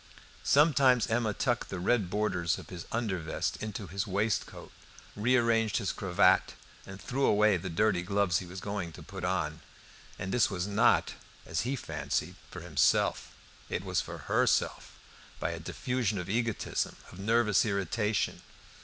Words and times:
Sometimes 0.41 1.05
Emma 1.05 1.31
tucked 1.31 1.69
the 1.69 1.77
red 1.77 2.09
borders 2.09 2.57
of 2.57 2.69
his 2.71 2.87
under 2.91 3.19
vest 3.19 3.59
unto 3.61 3.85
his 3.85 4.07
waistcoat, 4.07 4.71
rearranged 5.15 5.77
his 5.77 5.91
cravat, 5.91 6.55
and 6.87 6.99
threw 6.99 7.23
away 7.27 7.55
the 7.55 7.69
dirty 7.69 8.01
gloves 8.01 8.39
he 8.39 8.47
was 8.47 8.59
going 8.59 8.91
to 8.93 9.03
put 9.03 9.23
on; 9.23 9.61
and 10.17 10.31
this 10.33 10.49
was 10.49 10.65
not, 10.65 11.13
as 11.45 11.61
he 11.69 11.75
fancied, 11.75 12.33
for 12.49 12.61
himself; 12.61 13.31
it 13.69 13.85
was 13.85 14.01
for 14.01 14.17
herself, 14.27 14.95
by 15.39 15.51
a 15.51 15.59
diffusion 15.59 16.17
of 16.17 16.31
egotism, 16.31 16.95
of 17.11 17.19
nervous 17.19 17.63
irritation. 17.63 18.41